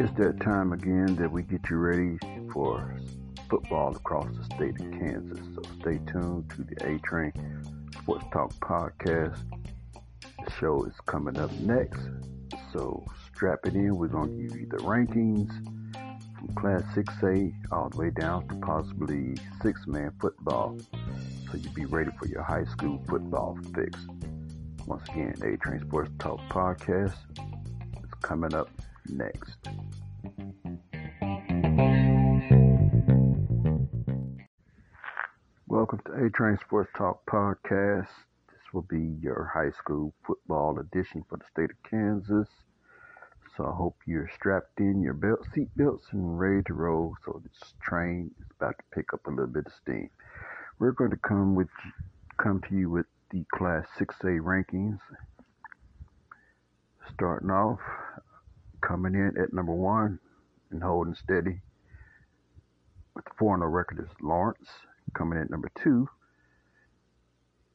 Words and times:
It's 0.00 0.16
that 0.16 0.38
time 0.40 0.72
again 0.72 1.16
that 1.16 1.30
we 1.30 1.42
get 1.42 1.68
you 1.68 1.76
ready 1.76 2.18
for 2.52 2.98
football 3.50 3.96
across 3.96 4.28
the 4.36 4.44
state 4.44 4.80
of 4.80 4.90
Kansas. 4.92 5.40
So 5.54 5.62
stay 5.80 5.98
tuned 6.10 6.50
to 6.50 6.62
the 6.62 6.76
A 6.86 6.98
Train 7.00 7.32
Sports 8.00 8.24
Talk 8.32 8.52
podcast. 8.60 9.38
The 10.44 10.50
show 10.60 10.84
is 10.84 10.94
coming 11.06 11.38
up 11.38 11.50
next. 11.60 12.00
So 12.72 13.04
strap 13.34 13.60
it 13.64 13.74
in. 13.74 13.96
We're 13.96 14.08
going 14.08 14.36
to 14.36 14.42
give 14.42 14.60
you 14.60 14.66
the 14.66 14.78
rankings 14.78 15.50
from 16.38 16.54
Class 16.54 16.82
6A 16.94 17.52
all 17.72 17.88
the 17.88 17.96
way 17.96 18.10
down 18.10 18.46
to 18.48 18.54
possibly 18.56 19.34
six 19.62 19.86
man 19.86 20.12
football. 20.20 20.78
So 21.50 21.56
you 21.58 21.70
be 21.70 21.86
ready 21.86 22.10
for 22.18 22.26
your 22.28 22.42
high 22.42 22.64
school 22.66 23.02
football 23.08 23.58
fix. 23.74 23.98
Once 24.88 25.06
again, 25.10 25.34
A 25.42 25.54
Train 25.58 25.80
Sports 25.86 26.10
Talk 26.18 26.40
podcast 26.48 27.12
is 27.36 28.10
coming 28.22 28.54
up 28.54 28.70
next. 29.10 29.58
Welcome 35.66 36.00
to 36.06 36.24
A 36.24 36.30
Train 36.30 36.56
Sports 36.64 36.88
Talk 36.96 37.20
Podcast. 37.26 38.08
This 38.48 38.72
will 38.72 38.86
be 38.88 39.14
your 39.20 39.50
high 39.52 39.72
school 39.72 40.14
football 40.26 40.78
edition 40.78 41.22
for 41.28 41.36
the 41.36 41.44
state 41.52 41.70
of 41.70 41.82
Kansas. 41.82 42.48
So 43.58 43.66
I 43.66 43.76
hope 43.76 43.98
you're 44.06 44.30
strapped 44.34 44.80
in 44.80 45.02
your 45.02 45.12
belt, 45.12 45.40
seat 45.54 45.68
belts 45.76 46.06
and 46.12 46.40
ready 46.40 46.62
to 46.62 46.72
roll. 46.72 47.14
So 47.26 47.42
this 47.44 47.74
train 47.82 48.30
is 48.40 48.46
about 48.58 48.78
to 48.78 48.84
pick 48.94 49.12
up 49.12 49.26
a 49.26 49.30
little 49.30 49.48
bit 49.48 49.66
of 49.66 49.72
steam. 49.82 50.08
We're 50.78 50.92
going 50.92 51.10
to 51.10 51.18
come 51.18 51.54
with 51.54 51.68
come 52.38 52.62
to 52.70 52.74
you 52.74 52.88
with 52.88 53.04
the 53.30 53.44
Class 53.52 53.84
6A 53.98 54.40
rankings. 54.40 54.98
Starting 57.12 57.50
off, 57.50 57.80
coming 58.80 59.14
in 59.14 59.34
at 59.42 59.52
number 59.52 59.74
one 59.74 60.18
and 60.70 60.82
holding 60.82 61.14
steady 61.14 61.60
with 63.14 63.24
the 63.24 63.30
4 63.38 63.58
0 63.58 63.68
record 63.68 63.98
is 64.00 64.10
Lawrence. 64.22 64.68
Coming 65.14 65.38
in 65.38 65.44
at 65.44 65.50
number 65.50 65.70
two 65.82 66.08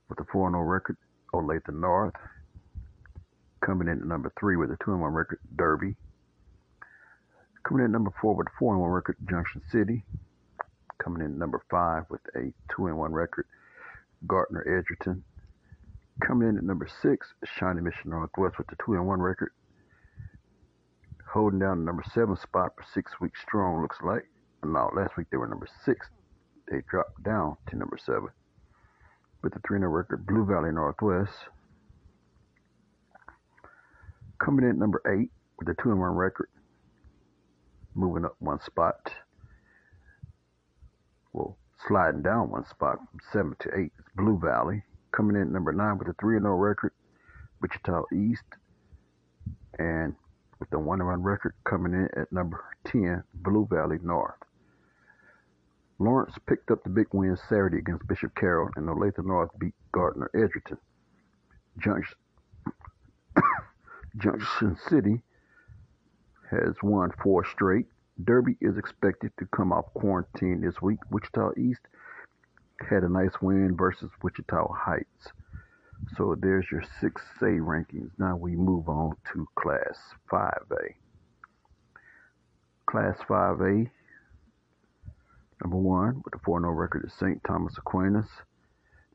with 0.10 0.18
the 0.18 0.26
4 0.32 0.50
0 0.50 0.62
record, 0.62 0.98
Olathe 1.34 1.72
North. 1.72 2.16
Coming 3.64 3.88
in 3.88 4.02
at 4.02 4.08
number 4.08 4.32
three 4.40 4.56
with 4.56 4.72
a 4.72 4.78
2 4.84 4.98
1 4.98 5.14
record, 5.14 5.40
Derby. 5.56 5.95
Coming 7.64 7.86
in 7.86 7.92
at 7.92 7.92
number 7.92 8.12
four 8.20 8.36
with 8.36 8.48
a 8.48 8.58
4 8.58 8.78
1 8.78 8.90
record, 8.90 9.17
Junction 9.30 9.62
City. 9.72 10.04
Coming 10.98 11.22
in 11.22 11.34
at 11.34 11.38
number 11.38 11.62
five 11.70 12.06
with 12.10 12.22
a 12.36 12.54
2 12.76 12.95
1 12.95 13.14
record, 13.14 13.45
Gardner 14.26 14.62
Edgerton. 14.62 15.23
Coming 16.22 16.50
in 16.50 16.58
at 16.58 16.64
number 16.64 16.88
six, 17.02 17.33
Shawnee 17.58 17.81
Mission 17.81 18.11
Northwest 18.11 18.58
with 18.58 18.67
the 18.67 18.75
2 18.86 18.94
and 18.94 19.08
1 19.08 19.19
record. 19.19 19.52
Holding 21.31 21.59
down 21.59 21.80
the 21.80 21.86
number 21.86 22.03
seven 22.14 22.38
spot 22.38 22.73
for 22.78 22.86
six 22.94 23.20
weeks 23.20 23.42
strong, 23.42 23.81
looks 23.81 23.97
like. 24.03 24.25
Now, 24.64 24.92
last 24.95 25.17
week 25.17 25.28
they 25.31 25.38
were 25.38 25.47
number 25.47 25.67
six. 25.83 26.08
They 26.70 26.81
dropped 26.89 27.23
down 27.23 27.58
to 27.67 27.75
number 27.75 27.97
seven. 27.97 28.30
With 29.42 29.53
the 29.53 29.59
3 29.67 29.80
0 29.80 29.89
record, 29.89 30.25
Blue 30.25 30.45
Valley 30.45 30.72
Northwest. 30.72 31.33
Coming 34.39 34.66
in 34.66 34.72
at 34.72 34.77
number 34.77 35.02
eight 35.08 35.31
with 35.58 35.67
the 35.67 35.81
2 35.81 35.92
and 35.92 36.00
1 36.00 36.11
record. 36.11 36.50
Moving 37.95 38.25
up 38.25 38.36
one 38.39 38.59
spot. 38.61 39.11
Well, 41.33 41.58
sliding 41.88 42.22
down 42.22 42.52
one 42.52 42.66
spot 42.66 42.98
from 42.98 43.20
seven 43.31 43.55
to 43.59 43.80
eight 43.80 43.92
is 43.98 44.05
Blue 44.16 44.39
Valley. 44.39 44.83
Coming 45.16 45.36
in 45.36 45.44
at 45.44 45.52
number 45.52 45.72
nine 45.72 45.97
with 45.97 46.08
a 46.08 46.16
3 46.19 46.39
0 46.39 46.56
record, 46.56 46.92
Wichita 47.61 48.03
East. 48.14 48.44
And 49.78 50.16
with 50.59 50.70
the 50.70 50.80
1 50.80 51.05
1 51.05 51.22
record 51.22 51.53
coming 51.66 51.94
in 51.94 52.09
at 52.20 52.31
number 52.31 52.64
10, 52.86 53.23
Blue 53.33 53.67
Valley 53.70 53.99
North. 54.02 54.36
Lawrence 55.99 56.36
picked 56.48 56.71
up 56.71 56.83
the 56.83 56.89
big 56.89 57.08
win 57.14 57.38
Saturday 57.48 57.77
against 57.77 58.08
Bishop 58.08 58.36
Carroll, 58.36 58.70
and 58.76 58.88
Olathe 58.88 59.23
North 59.26 59.52
beat 59.60 59.73
Gardner 59.92 60.30
Edgerton. 60.33 60.77
Junction, 61.77 62.17
Junction 64.17 64.77
City 64.89 65.21
has 66.49 66.76
won 66.82 67.11
four 67.21 67.45
straight. 67.45 67.86
Derby 68.23 68.58
is 68.61 68.77
expected 68.77 69.32
to 69.39 69.45
come 69.48 69.71
off 69.71 69.86
quarantine 69.93 70.61
this 70.61 70.82
week. 70.82 70.99
Wichita 71.09 71.52
East 71.58 71.82
had 72.89 73.04
a 73.04 73.10
nice 73.10 73.42
win 73.42 73.76
versus 73.76 74.10
Wichita 74.22 74.67
Heights. 74.73 75.32
So 76.17 76.36
there's 76.39 76.66
your 76.72 76.84
6A 77.02 77.60
rankings. 77.60 78.11
Now 78.17 78.36
we 78.36 78.56
move 78.56 78.89
on 78.89 79.16
to 79.34 79.48
Class 79.56 79.98
5A. 80.32 80.95
Class 82.86 83.17
5A, 83.28 83.89
number 85.64 85.78
one 85.78 86.22
with 86.23 86.36
a 86.36 86.39
4 86.44 86.60
0 86.62 86.72
record 86.72 87.06
is 87.06 87.14
St. 87.14 87.42
Thomas 87.44 87.78
Aquinas. 87.78 88.28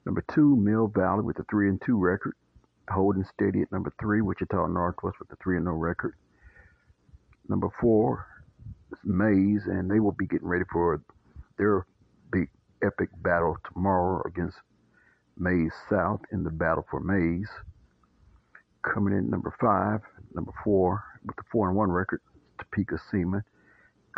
Number 0.05 0.25
two, 0.33 0.57
Mill 0.57 0.89
Valley 0.89 1.23
with 1.23 1.39
a 1.39 1.45
3 1.45 1.69
and 1.69 1.83
2 1.85 1.97
record. 1.97 2.35
Holding 2.89 3.25
steady 3.25 3.61
at 3.61 3.71
number 3.71 3.93
three, 4.01 4.23
Wichita 4.23 4.67
Northwest 4.67 5.21
with 5.21 5.31
a 5.31 5.37
3 5.37 5.59
0 5.59 5.75
record. 5.75 6.15
Number 7.49 7.69
four 7.81 8.27
is 8.93 8.99
Maize, 9.05 9.67
and 9.67 9.91
they 9.91 10.01
will 10.01 10.13
be 10.13 10.27
getting 10.27 10.49
ready 10.49 10.65
for 10.73 11.03
their 11.59 11.87
big 12.33 12.49
epic 12.83 13.11
battle 13.23 13.57
tomorrow 13.73 14.23
against 14.27 14.59
Maize 15.37 15.73
South 15.89 16.21
in 16.33 16.45
the 16.45 16.51
battle 16.51 16.87
for 16.91 17.01
Maize. 17.01 17.51
Coming 18.83 19.17
in 19.17 19.31
number 19.31 19.55
five, 19.61 20.01
number 20.35 20.53
four 20.65 21.05
with 21.25 21.37
the 21.37 21.43
four 21.51 21.69
and 21.69 21.77
one 21.77 21.91
record, 21.91 22.21
Topeka 22.59 22.99
Seaman. 23.11 23.43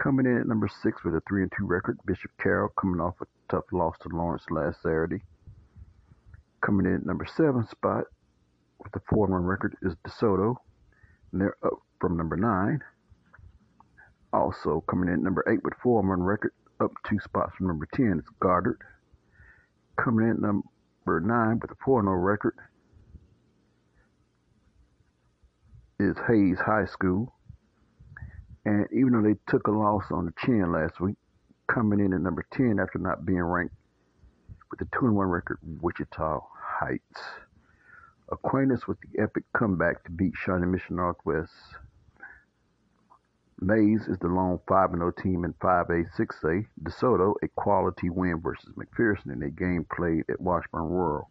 Coming 0.03 0.27
in 0.27 0.39
at 0.39 0.47
number 0.47 0.69
six 0.83 1.05
with 1.05 1.15
a 1.15 1.23
three 1.29 1.43
and 1.43 1.53
two 1.57 1.67
record, 1.67 1.99
Bishop 2.07 2.31
Carroll 2.41 2.71
coming 2.81 3.01
off 3.01 3.15
a 3.21 3.27
tough 3.51 3.65
loss 3.73 3.97
to 4.03 4.09
Lawrence 4.09 4.45
last 4.51 4.83
Saturday. 4.83 5.23
Coming 6.63 6.87
in 6.87 6.95
at 6.95 7.07
number 7.07 7.27
seven 7.27 7.67
spot 7.69 8.05
with 8.83 8.93
the 8.93 9.01
four 9.09 9.27
and 9.27 9.35
one 9.35 9.45
record 9.45 9.77
is 9.83 9.95
DeSoto. 10.07 10.57
And 11.33 11.41
they're 11.41 11.57
up 11.63 11.81
from 12.01 12.17
number 12.17 12.37
nine. 12.37 12.81
Also 14.33 14.83
coming 14.89 15.09
in 15.09 15.15
at 15.15 15.21
number 15.21 15.45
eight 15.49 15.63
with 15.65 15.75
four 15.83 16.01
and 16.01 16.09
one 16.09 16.23
record, 16.23 16.53
up 16.81 16.93
two 17.09 17.19
spots 17.21 17.53
from 17.57 17.69
number 17.69 17.87
ten 17.95 18.19
is 18.19 18.29
Goddard. 18.41 18.79
Coming 19.97 20.29
in 20.29 20.41
number 20.41 21.21
nine 21.21 21.59
with 21.61 21.71
a 21.71 21.77
4 21.85 22.03
0 22.03 22.15
record 22.15 22.55
is 25.99 26.17
Hays 26.27 26.59
High 26.59 26.87
School. 26.87 27.35
And 28.65 28.87
even 28.93 29.13
though 29.13 29.23
they 29.23 29.37
took 29.49 29.67
a 29.67 29.71
loss 29.71 30.05
on 30.11 30.27
the 30.27 30.33
chin 30.45 30.73
last 30.73 31.01
week, 31.01 31.17
coming 31.67 32.01
in 32.01 32.13
at 32.13 32.21
number 32.21 32.47
10 32.53 32.79
after 32.81 32.99
not 32.99 33.25
being 33.25 33.43
ranked 33.43 33.75
with 34.71 34.81
a 34.81 34.99
2 34.99 35.13
1 35.13 35.27
record, 35.27 35.59
Wichita 35.81 36.41
Heights. 36.55 37.21
Aquinas 38.33 38.87
with 38.87 38.99
the 39.01 39.23
epic 39.23 39.45
comeback 39.57 40.05
to 40.05 40.11
beat 40.11 40.33
Shawnee 40.37 40.67
Mission 40.67 40.97
Northwest. 40.97 41.53
Maize 43.63 44.09
is 44.09 44.19
the 44.21 44.29
lone 44.29 44.59
5 44.67 44.93
0 44.93 45.11
team 45.23 45.45
in 45.45 45.53
5A, 45.55 46.07
6A. 46.19 46.67
DeSoto, 46.83 47.35
a 47.43 47.49
quality 47.49 48.09
win 48.09 48.41
versus 48.41 48.73
McPherson 48.75 49.33
in 49.35 49.43
a 49.43 49.51
game 49.51 49.87
played 49.95 50.25
at 50.31 50.41
Washburn 50.41 50.89
Rural. 50.89 51.29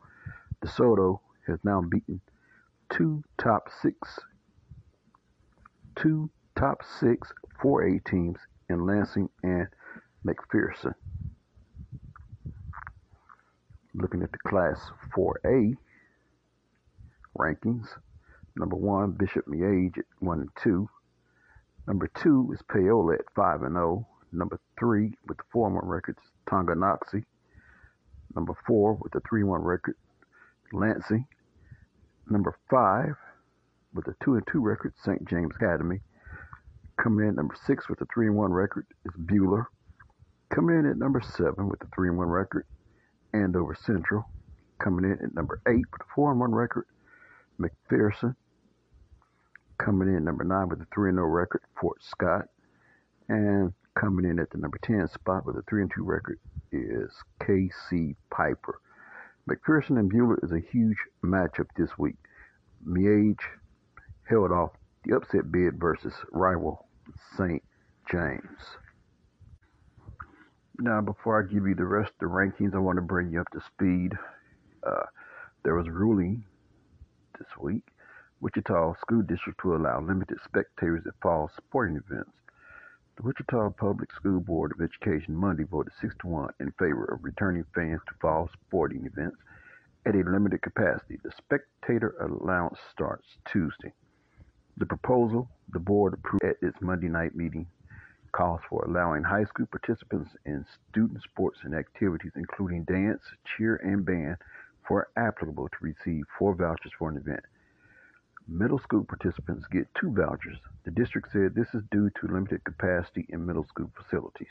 DeSoto 0.63 1.21
has 1.47 1.57
now 1.63 1.81
beaten 1.81 2.21
two 2.91 3.23
top 3.39 3.69
six, 3.81 4.19
two 5.95 6.29
top 6.55 6.83
six 6.99 7.33
4A 7.63 8.05
teams 8.05 8.37
in 8.69 8.85
Lansing 8.85 9.29
and 9.41 9.67
McPherson. 10.23 10.93
Looking 13.95 14.21
at 14.21 14.31
the 14.31 14.37
Class 14.47 14.79
4A 15.17 15.73
rankings, 17.35 17.87
number 18.55 18.75
one, 18.75 19.13
Bishop 19.13 19.47
Miege 19.47 19.97
at 19.97 20.05
1 20.19 20.39
and 20.41 20.49
2. 20.61 20.87
Number 21.89 22.07
two 22.21 22.51
is 22.53 22.61
Paola 22.71 23.15
at 23.15 23.33
5 23.35 23.63
and 23.63 23.73
0. 23.73 24.07
Number 24.31 24.59
three 24.77 25.15
with 25.27 25.37
the 25.37 25.43
4 25.51 25.71
1 25.71 25.87
records, 25.87 26.19
Tonganoxie. 26.45 27.25
Number 28.35 28.53
four 28.67 28.93
with 28.93 29.13
the 29.13 29.21
3 29.27 29.43
1 29.43 29.63
record, 29.63 29.95
Lansing. 30.71 31.25
Number 32.29 32.55
five 32.69 33.15
with 33.91 34.07
a 34.07 34.13
2 34.23 34.35
and 34.35 34.47
2 34.51 34.61
record, 34.61 34.93
St. 35.03 35.27
James 35.27 35.55
Academy. 35.55 35.99
Coming 37.01 37.27
in 37.27 37.33
number 37.33 37.55
six 37.65 37.89
with 37.89 37.99
a 38.01 38.05
3 38.13 38.27
and 38.27 38.35
1 38.35 38.53
record 38.53 38.85
is 39.05 39.13
Buhler. 39.13 39.65
Coming 40.53 40.77
in 40.77 40.85
at 40.85 40.97
number 40.97 41.21
seven 41.21 41.69
with 41.69 41.81
a 41.81 41.87
3 41.95 42.09
and 42.09 42.19
1 42.19 42.27
record, 42.27 42.67
Andover 43.33 43.75
Central. 43.83 44.25
Coming 44.77 45.05
in 45.05 45.25
at 45.25 45.33
number 45.33 45.59
eight 45.67 45.85
with 45.91 46.01
a 46.01 46.13
4 46.13 46.33
and 46.33 46.39
1 46.39 46.51
record, 46.51 46.85
McPherson 47.59 48.35
coming 49.79 50.09
in 50.09 50.23
number 50.23 50.43
nine 50.43 50.69
with 50.69 50.81
a 50.81 50.87
3 50.93 51.11
0 51.11 51.25
record, 51.25 51.61
Fort 51.79 52.03
Scott. 52.03 52.45
And 53.27 53.73
coming 53.99 54.29
in 54.29 54.39
at 54.39 54.49
the 54.51 54.57
number 54.57 54.79
10 54.83 55.07
spot 55.07 55.45
with 55.45 55.55
a 55.55 55.63
3 55.69 55.85
2 55.93 56.03
record 56.03 56.39
is 56.71 57.11
KC 57.41 58.15
Piper. 58.29 58.81
McPherson 59.49 59.97
and 59.99 60.11
Buhler 60.11 60.43
is 60.43 60.51
a 60.51 60.59
huge 60.59 60.97
matchup 61.23 61.67
this 61.75 61.97
week. 61.97 62.15
Miege 62.87 63.39
held 64.29 64.51
off 64.51 64.71
the 65.05 65.15
upset 65.15 65.51
bid 65.51 65.79
versus 65.79 66.13
rival 66.31 66.87
St. 67.35 67.63
James. 68.11 68.77
Now, 70.79 71.01
before 71.01 71.41
I 71.41 71.51
give 71.51 71.67
you 71.67 71.75
the 71.75 71.85
rest 71.85 72.11
of 72.11 72.19
the 72.19 72.25
rankings, 72.25 72.73
I 72.73 72.79
want 72.79 72.97
to 72.97 73.01
bring 73.01 73.31
you 73.31 73.41
up 73.41 73.49
to 73.51 73.59
speed. 73.61 74.13
Uh, 74.85 75.05
there 75.63 75.75
was 75.75 75.87
a 75.87 75.91
ruling 75.91 76.43
this 77.37 77.47
week. 77.59 77.83
Wichita 78.41 78.95
School 79.01 79.21
District 79.23 79.61
will 79.65 79.75
allow 79.75 79.99
limited 79.99 80.37
spectators 80.45 81.05
at 81.05 81.13
fall 81.21 81.51
sporting 81.57 81.97
events. 81.97 82.31
The 83.17 83.23
Wichita 83.23 83.71
Public 83.71 84.13
School 84.13 84.39
Board 84.39 84.71
of 84.71 84.79
Education 84.79 85.35
Monday 85.35 85.63
voted 85.63 85.91
6 85.99 86.15
to 86.21 86.27
1 86.27 86.53
in 86.61 86.71
favor 86.79 87.03
of 87.03 87.25
returning 87.25 87.65
fans 87.75 87.99
to 88.07 88.13
fall 88.21 88.49
sporting 88.53 89.05
events 89.05 89.35
at 90.05 90.15
a 90.15 90.19
limited 90.19 90.61
capacity. 90.61 91.19
The 91.21 91.33
spectator 91.37 92.15
allowance 92.21 92.79
starts 92.89 93.27
Tuesday. 93.51 93.91
The 94.77 94.85
proposal 94.85 95.49
the 95.73 95.79
board 95.79 96.13
approved 96.13 96.45
at 96.45 96.55
its 96.61 96.77
Monday 96.79 97.09
night 97.09 97.35
meeting 97.35 97.67
calls 98.31 98.61
for 98.69 98.85
allowing 98.85 99.23
high 99.23 99.43
school 99.43 99.65
participants 99.65 100.29
in 100.45 100.65
student 100.89 101.21
sports 101.23 101.59
and 101.63 101.75
activities, 101.75 102.31
including 102.37 102.85
dance, 102.85 103.21
cheer, 103.43 103.75
and 103.83 104.05
band, 104.05 104.37
for 104.87 105.09
applicable 105.17 105.67
to 105.67 105.77
receive 105.81 106.23
four 106.37 106.55
vouchers 106.55 106.93
for 106.97 107.09
an 107.09 107.17
event. 107.17 107.43
Middle 108.51 108.79
school 108.79 109.03
participants 109.03 109.67
get 109.71 109.87
two 109.93 110.11
vouchers. 110.11 110.57
The 110.83 110.89
district 110.89 111.31
said 111.31 111.53
this 111.53 111.67
is 111.75 111.83
due 111.91 112.09
to 112.09 112.33
limited 112.33 112.63
capacity 112.63 113.27
in 113.29 113.45
middle 113.45 113.65
school 113.65 113.91
facilities. 113.95 114.47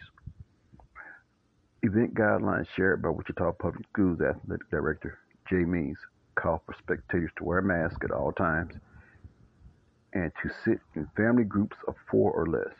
Event 1.83 2.15
guidelines 2.15 2.69
shared 2.77 3.03
by 3.03 3.09
Wichita 3.09 3.53
Public 3.53 3.85
Schools 3.93 4.21
Athletic 4.21 4.71
Director 4.71 5.19
Jay 5.51 5.65
Means 5.65 5.99
call 6.37 6.63
for 6.65 6.77
spectators 6.79 7.33
to 7.39 7.45
wear 7.45 7.61
masks 7.61 7.99
at 8.05 8.13
all 8.13 8.31
times 8.31 8.75
and 10.13 10.31
to 10.43 10.51
sit 10.65 10.79
in 10.95 11.09
family 11.17 11.45
groups 11.45 11.77
of 11.89 11.97
four 12.09 12.31
or 12.31 12.47
less. 12.47 12.75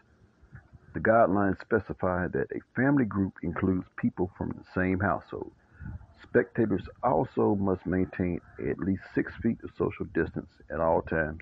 The 0.95 1.01
guidelines 1.01 1.61
specify 1.61 2.29
that 2.29 2.53
a 2.53 2.61
family 2.77 3.05
group 3.05 3.35
includes 3.43 3.87
people 3.97 4.31
from 4.39 4.51
the 4.51 4.65
same 4.73 5.01
household. 5.01 5.51
Spectators 6.29 6.83
also 7.03 7.55
must 7.55 7.87
maintain 7.87 8.41
at 8.69 8.79
least 8.79 9.03
six 9.15 9.33
feet 9.43 9.59
of 9.65 9.71
social 9.79 10.05
distance 10.15 10.51
at 10.71 10.81
all 10.81 11.03
times 11.03 11.41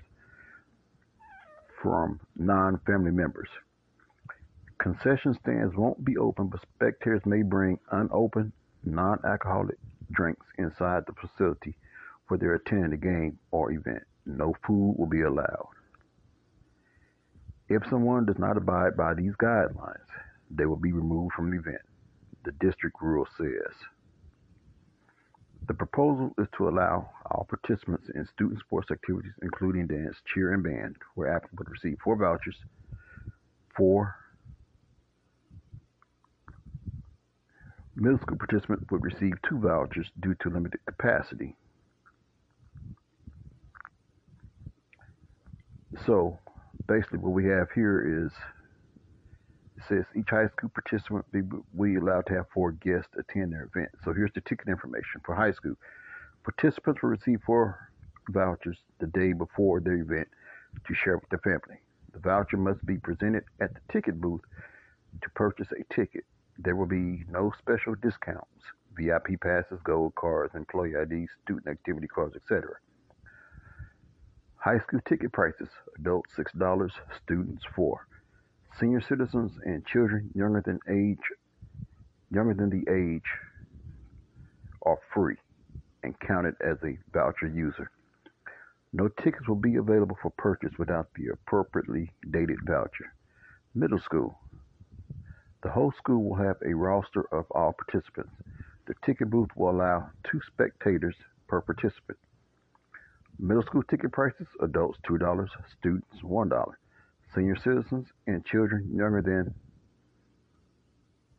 from 1.81 2.19
non 2.35 2.79
family 2.85 3.11
members. 3.11 3.49
Concession 4.79 5.33
stands 5.41 5.75
won't 5.75 6.03
be 6.05 6.17
open, 6.17 6.47
but 6.47 6.61
spectators 6.61 7.25
may 7.25 7.41
bring 7.41 7.79
unopened, 7.91 8.51
non 8.83 9.19
alcoholic 9.25 9.77
drinks 10.11 10.45
inside 10.57 11.03
the 11.05 11.13
facility 11.13 11.75
where 12.27 12.37
they're 12.37 12.55
attending 12.55 12.93
a 12.93 12.97
game 12.97 13.37
or 13.51 13.71
event. 13.71 14.03
No 14.25 14.55
food 14.65 14.95
will 14.97 15.07
be 15.07 15.21
allowed. 15.21 15.69
If 17.69 17.83
someone 17.89 18.25
does 18.25 18.37
not 18.37 18.57
abide 18.57 18.95
by 18.95 19.13
these 19.13 19.33
guidelines, 19.41 20.07
they 20.49 20.65
will 20.65 20.77
be 20.77 20.93
removed 20.93 21.33
from 21.33 21.51
the 21.51 21.57
event, 21.57 21.81
the 22.45 22.53
district 22.53 22.97
rule 23.01 23.27
says. 23.37 23.73
The 25.67 25.73
proposal 25.73 26.33
is 26.37 26.47
to 26.57 26.69
allow 26.69 27.09
all 27.25 27.45
participants 27.49 28.07
in 28.15 28.25
student 28.33 28.59
sports 28.61 28.89
activities, 28.89 29.33
including 29.41 29.87
dance, 29.87 30.15
cheer, 30.33 30.53
and 30.53 30.63
band, 30.63 30.95
where 31.15 31.35
applicable, 31.35 31.65
to 31.65 31.71
receive 31.71 31.97
four 32.01 32.15
vouchers 32.15 32.55
for 33.75 34.15
middle 37.95 38.19
school 38.19 38.37
participants 38.37 38.85
would 38.91 39.03
receive 39.03 39.33
two 39.47 39.59
vouchers 39.59 40.07
due 40.21 40.35
to 40.41 40.49
limited 40.49 40.79
capacity. 40.85 41.55
So 46.05 46.39
basically 46.87 47.19
what 47.19 47.33
we 47.33 47.45
have 47.45 47.71
here 47.73 48.25
is 48.25 48.31
it 49.77 49.83
says 49.87 50.05
each 50.15 50.29
high 50.29 50.47
school 50.47 50.69
participant 50.69 51.25
will 51.31 51.85
be 51.85 51.95
allowed 51.95 52.25
to 52.27 52.33
have 52.33 52.47
four 52.51 52.71
guests 52.71 53.13
attend 53.17 53.53
their 53.53 53.69
event. 53.73 53.89
So 54.03 54.11
here's 54.11 54.33
the 54.33 54.41
ticket 54.41 54.67
information 54.67 55.21
for 55.23 55.35
high 55.35 55.51
school. 55.51 55.75
Participants 56.43 57.01
will 57.03 57.11
receive 57.11 57.41
four 57.45 57.91
vouchers 58.29 58.77
the 58.99 59.05
day 59.07 59.33
before 59.33 59.79
their 59.79 59.97
event 59.97 60.27
to 60.87 60.95
share 60.95 61.17
with 61.17 61.29
their 61.29 61.39
family. 61.39 61.79
The 62.13 62.19
voucher 62.19 62.57
must 62.57 62.83
be 62.85 62.97
presented 62.97 63.43
at 63.61 63.73
the 63.75 63.79
ticket 63.91 64.19
booth 64.19 64.41
to 65.21 65.29
purchase 65.31 65.67
a 65.71 65.93
ticket. 65.93 66.25
There 66.57 66.75
will 66.75 66.87
be 66.87 67.23
no 67.29 67.53
special 67.59 67.93
discounts, 67.93 68.63
VIP 68.97 69.39
passes, 69.39 69.79
gold 69.83 70.15
cards, 70.15 70.55
employee 70.55 70.93
IDs, 70.93 71.29
student 71.43 71.67
activity 71.67 72.07
cards, 72.07 72.35
etc. 72.35 72.77
High 74.55 74.79
school 74.79 75.01
ticket 75.07 75.31
prices: 75.31 75.69
adults 75.99 76.31
$6, 76.35 76.91
students 77.23 77.63
4 77.75 78.07
Senior 78.79 79.01
citizens 79.01 79.51
and 79.63 79.85
children 79.87 80.29
younger 80.35 80.61
than 80.63 80.79
age 80.87 81.17
younger 82.29 82.53
than 82.53 82.69
the 82.69 82.85
age 82.91 83.29
are 84.85 84.99
free 85.13 85.37
and 86.03 86.19
counted 86.19 86.55
as 86.61 86.77
a 86.83 86.97
voucher 87.11 87.47
user. 87.47 87.89
No 88.93 89.07
tickets 89.07 89.47
will 89.47 89.55
be 89.55 89.77
available 89.77 90.17
for 90.21 90.31
purchase 90.37 90.73
without 90.77 91.07
the 91.15 91.29
appropriately 91.33 92.11
dated 92.31 92.59
voucher. 92.67 93.13
Middle 93.73 93.99
school. 93.99 94.37
The 95.63 95.69
whole 95.69 95.91
school 95.97 96.23
will 96.23 96.37
have 96.37 96.57
a 96.65 96.73
roster 96.73 97.25
of 97.31 97.45
all 97.51 97.73
participants. 97.73 98.31
The 98.85 98.93
ticket 99.05 99.29
booth 99.29 99.49
will 99.55 99.71
allow 99.71 100.09
two 100.29 100.39
spectators 100.53 101.15
per 101.47 101.61
participant. 101.61 102.19
Middle 103.39 103.63
school 103.63 103.83
ticket 103.83 104.11
prices: 104.11 104.47
adults 104.61 104.99
$2, 105.09 105.47
students 105.79 106.07
$1. 106.23 106.73
Senior 107.35 107.57
citizens 107.57 108.07
and 108.25 108.45
children 108.45 108.89
younger 108.93 109.21
than 109.21 109.53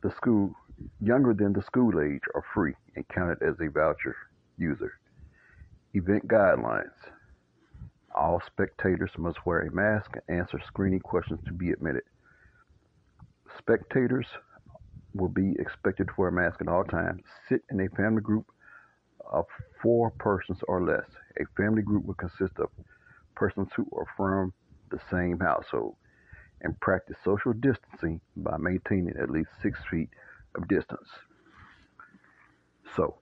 the 0.02 0.14
school 0.14 0.54
younger 1.00 1.34
than 1.34 1.52
the 1.52 1.62
school 1.62 2.00
age 2.00 2.22
are 2.34 2.44
free 2.54 2.74
and 2.94 3.08
counted 3.08 3.42
as 3.42 3.54
a 3.60 3.68
voucher 3.70 4.14
user. 4.56 4.92
Event 5.94 6.28
guidelines. 6.28 6.92
All 8.14 8.40
spectators 8.46 9.10
must 9.18 9.44
wear 9.46 9.60
a 9.60 9.74
mask 9.74 10.10
and 10.14 10.38
answer 10.38 10.60
screening 10.66 11.00
questions 11.00 11.40
to 11.46 11.52
be 11.52 11.70
admitted. 11.70 12.02
Spectators 13.58 14.26
will 15.14 15.28
be 15.28 15.54
expected 15.58 16.06
to 16.08 16.14
wear 16.16 16.28
a 16.28 16.32
mask 16.32 16.60
at 16.60 16.68
all 16.68 16.84
times, 16.84 17.22
sit 17.48 17.62
in 17.70 17.80
a 17.80 17.88
family 17.96 18.22
group 18.22 18.46
of 19.30 19.46
four 19.82 20.10
persons 20.10 20.58
or 20.68 20.84
less. 20.84 21.06
A 21.40 21.44
family 21.56 21.82
group 21.82 22.04
will 22.04 22.14
consist 22.14 22.58
of 22.58 22.68
persons 23.34 23.68
who 23.76 23.88
are 23.96 24.06
from 24.16 24.52
the 24.90 25.00
same 25.10 25.38
household 25.40 25.96
and 26.60 26.78
practice 26.80 27.16
social 27.24 27.52
distancing 27.52 28.20
by 28.36 28.56
maintaining 28.56 29.14
at 29.20 29.30
least 29.30 29.50
six 29.62 29.78
feet 29.90 30.08
of 30.56 30.68
distance. 30.68 31.08
So, 32.96 33.18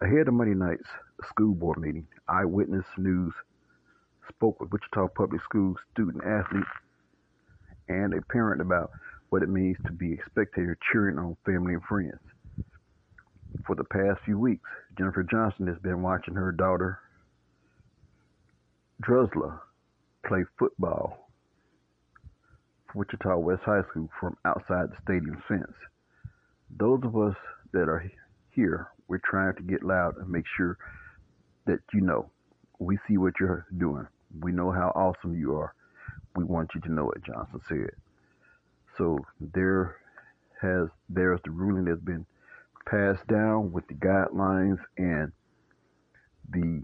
ahead 0.00 0.28
of 0.28 0.34
Monday 0.34 0.54
night's 0.54 0.88
school 1.28 1.54
board 1.54 1.78
meeting, 1.78 2.06
Eyewitness 2.28 2.86
News 2.98 3.34
spoke 4.28 4.60
with 4.60 4.72
Wichita 4.72 5.08
Public 5.08 5.42
Schools 5.42 5.76
student 5.92 6.24
athlete 6.24 6.64
and 7.88 8.14
a 8.14 8.22
parent 8.22 8.60
about 8.60 8.90
what 9.30 9.42
it 9.42 9.48
means 9.48 9.76
to 9.86 9.92
be 9.92 10.14
a 10.14 10.24
spectator 10.26 10.76
cheering 10.90 11.18
on 11.18 11.36
family 11.44 11.74
and 11.74 11.82
friends. 11.84 12.20
For 13.66 13.76
the 13.76 13.84
past 13.84 14.20
few 14.24 14.38
weeks, 14.38 14.68
Jennifer 14.98 15.22
Johnson 15.22 15.66
has 15.68 15.78
been 15.78 16.02
watching 16.02 16.34
her 16.34 16.52
daughter 16.52 16.98
Drusilla 19.00 19.60
play 20.26 20.44
football 20.58 21.28
for 22.92 23.00
Wichita 23.00 23.36
West 23.38 23.62
High 23.64 23.82
School 23.90 24.08
from 24.20 24.36
outside 24.44 24.90
the 24.90 24.96
stadium 25.02 25.42
fence. 25.48 25.72
Those 26.78 27.00
of 27.04 27.16
us 27.16 27.36
that 27.72 27.88
are 27.88 28.10
here, 28.50 28.88
we're 29.08 29.20
trying 29.24 29.54
to 29.56 29.62
get 29.62 29.82
loud 29.82 30.16
and 30.18 30.28
make 30.28 30.44
sure 30.56 30.78
that 31.66 31.80
you 31.92 32.00
know. 32.00 32.30
We 32.78 32.98
see 33.06 33.16
what 33.16 33.34
you're 33.38 33.66
doing. 33.78 34.08
We 34.40 34.50
know 34.50 34.72
how 34.72 34.88
awesome 34.96 35.38
you 35.38 35.54
are. 35.56 35.72
We 36.34 36.44
want 36.44 36.70
you 36.74 36.80
to 36.80 36.92
know 36.92 37.10
it, 37.10 37.22
Johnson 37.24 37.60
said. 37.68 37.90
So 38.98 39.18
there 39.40 39.96
has 40.60 40.88
there's 41.08 41.40
the 41.44 41.50
ruling 41.50 41.84
that's 41.84 42.00
been 42.00 42.26
passed 42.86 43.26
down 43.28 43.72
with 43.72 43.86
the 43.86 43.94
guidelines 43.94 44.78
and 44.98 45.32
the 46.50 46.82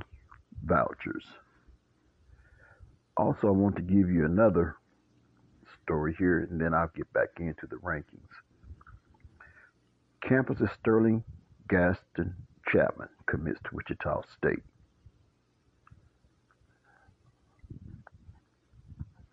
vouchers. 0.64 1.25
Also, 3.19 3.49
I 3.49 3.51
want 3.51 3.75
to 3.75 3.83
give 3.83 4.09
you 4.09 4.25
another 4.25 4.77
story 5.83 6.15
here, 6.17 6.47
and 6.49 6.61
then 6.61 6.73
I'll 6.73 6.91
get 6.95 7.13
back 7.13 7.31
into 7.41 7.67
the 7.67 7.75
rankings. 7.77 8.31
Campus 10.23 10.61
of 10.61 10.71
Sterling 10.81 11.25
Gaston 11.69 12.33
Chapman 12.71 13.09
commits 13.27 13.59
to 13.65 13.71
Wichita 13.73 14.23
State. 14.37 14.63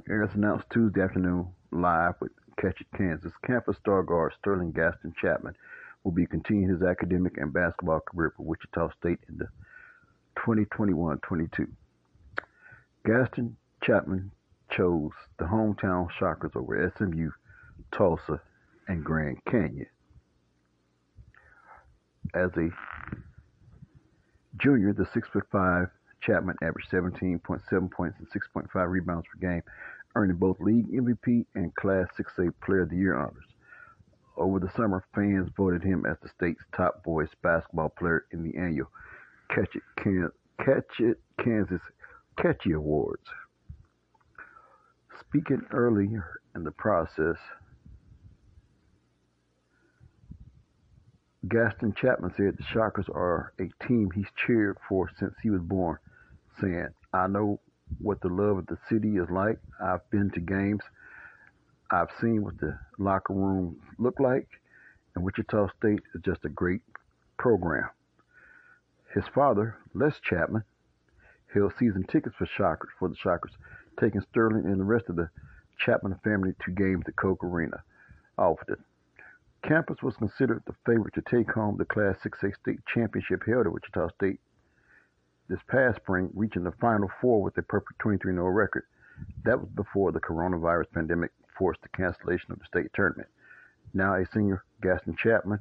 As 0.09 0.33
announced 0.33 0.65
Tuesday 0.71 1.01
afternoon 1.01 1.47
live 1.71 2.15
with 2.19 2.31
Catch 2.59 2.81
It 2.81 2.87
Kansas, 2.97 3.33
campus 3.45 3.77
star 3.77 4.01
guard 4.01 4.33
Sterling 4.39 4.71
Gaston 4.71 5.13
Chapman 5.21 5.55
will 6.03 6.11
be 6.11 6.25
continuing 6.25 6.69
his 6.69 6.81
academic 6.81 7.37
and 7.37 7.53
basketball 7.53 7.99
career 7.99 8.33
for 8.35 8.43
Wichita 8.43 8.89
State 8.99 9.19
in 9.29 9.37
the 9.37 9.47
2021-22. 10.37 11.67
Gaston 13.05 13.57
Chapman 13.85 14.31
chose 14.71 15.11
the 15.37 15.45
hometown 15.45 16.07
Shockers 16.17 16.51
over 16.55 16.91
SMU, 16.97 17.29
Tulsa, 17.91 18.41
and 18.87 19.03
Grand 19.03 19.37
Canyon. 19.45 19.87
As 22.33 22.49
a 22.57 22.69
junior, 24.57 24.93
the 24.93 25.05
6'5 25.05 25.89
Chapman 26.21 26.55
averaged 26.63 26.89
17.7 26.89 27.91
points 27.91 28.17
and 28.17 28.27
6.5 28.29 28.89
rebounds 28.89 29.27
per 29.31 29.47
game, 29.47 29.61
earning 30.15 30.37
both 30.37 30.59
league 30.59 30.91
MVP 30.91 31.45
and 31.53 31.75
Class 31.75 32.07
6A 32.19 32.51
Player 32.65 32.81
of 32.81 32.89
the 32.89 32.97
Year 32.97 33.15
honors. 33.15 33.45
Over 34.35 34.59
the 34.59 34.71
summer, 34.75 35.03
fans 35.13 35.49
voted 35.55 35.83
him 35.83 36.05
as 36.05 36.17
the 36.23 36.29
state's 36.29 36.63
top 36.75 37.03
boys 37.03 37.29
basketball 37.43 37.89
player 37.89 38.25
in 38.31 38.43
the 38.43 38.57
annual 38.57 38.89
Catch 39.49 39.75
It, 39.75 39.83
Can- 39.97 40.31
Catch 40.57 40.99
it 40.99 41.19
Kansas 41.37 41.81
Catchy 42.37 42.71
Awards. 42.71 43.21
Speaking 45.19 45.61
earlier 45.71 46.39
in 46.55 46.63
the 46.63 46.71
process, 46.71 47.37
Gaston 51.47 51.93
Chapman 51.93 52.33
said 52.35 52.57
the 52.57 52.63
Shockers 52.63 53.05
are 53.09 53.53
a 53.59 53.69
team 53.85 54.09
he's 54.11 54.25
cheered 54.45 54.77
for 54.89 55.09
since 55.19 55.33
he 55.43 55.49
was 55.49 55.61
born, 55.61 55.97
saying, 56.59 56.87
I 57.13 57.27
know 57.27 57.59
what 57.99 58.21
the 58.21 58.29
love 58.29 58.57
of 58.57 58.65
the 58.65 58.77
city 58.89 59.17
is 59.17 59.29
like. 59.29 59.59
I've 59.81 60.09
been 60.09 60.31
to 60.31 60.39
games. 60.39 60.81
I've 61.91 62.09
seen 62.19 62.43
what 62.43 62.57
the 62.59 62.79
locker 62.97 63.33
room 63.33 63.79
look 63.99 64.19
like, 64.19 64.47
and 65.13 65.23
Wichita 65.23 65.69
State 65.77 66.01
is 66.15 66.21
just 66.23 66.45
a 66.45 66.49
great 66.49 66.81
program. 67.37 67.89
His 69.13 69.25
father, 69.33 69.77
Les 69.93 70.19
Chapman, 70.19 70.63
held 71.53 71.73
season 71.77 72.03
tickets 72.03 72.35
for 72.37 72.47
Shockers 72.47 72.89
for 72.97 73.07
the 73.07 73.15
Shockers, 73.15 73.51
taking 73.99 74.21
Sterling 74.21 74.65
and 74.65 74.79
the 74.79 74.85
rest 74.85 75.05
of 75.09 75.15
the 75.15 75.29
Chapman 75.77 76.19
family 76.23 76.53
to 76.65 76.71
games 76.71 77.03
at 77.07 77.15
Koch 77.15 77.43
Arena 77.43 77.83
often. 78.37 78.77
Campus 79.63 79.97
was 80.03 80.15
considered 80.17 80.61
the 80.65 80.75
favorite 80.85 81.13
to 81.15 81.21
take 81.21 81.51
home 81.51 81.75
the 81.77 81.85
Class 81.85 82.17
6A 82.23 82.55
state 82.61 82.79
championship 82.85 83.43
held 83.45 83.65
at 83.65 83.73
Wichita 83.73 84.09
State 84.09 84.39
this 85.47 85.59
past 85.67 85.97
spring, 85.97 86.29
reaching 86.33 86.63
the 86.63 86.71
Final 86.73 87.09
Four 87.21 87.41
with 87.41 87.57
a 87.57 87.61
perfect 87.63 87.99
23-0 87.99 88.53
record. 88.53 88.83
That 89.43 89.59
was 89.59 89.69
before 89.69 90.11
the 90.11 90.19
coronavirus 90.19 90.91
pandemic 90.93 91.31
forced 91.57 91.81
the 91.81 91.89
cancellation 91.89 92.51
of 92.51 92.59
the 92.59 92.65
state 92.65 92.91
tournament. 92.93 93.29
Now 93.93 94.15
a 94.15 94.25
senior, 94.33 94.63
Gaston 94.81 95.15
Chapman, 95.15 95.59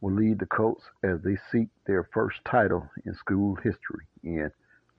will 0.00 0.14
lead 0.14 0.38
the 0.38 0.46
Colts 0.46 0.84
as 1.02 1.20
they 1.22 1.36
seek 1.50 1.68
their 1.86 2.08
first 2.14 2.38
title 2.44 2.88
in 3.04 3.14
school 3.14 3.56
history 3.56 4.06
in 4.22 4.50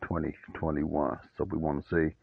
2021. 0.04 1.18
So 1.38 1.44
we 1.46 1.58
want 1.58 1.84
to 1.84 1.96
say 1.96 2.16